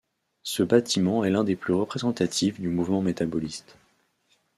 [0.41, 3.77] Ce bâtiment est l’un des plus représentatifs du mouvement métaboliste.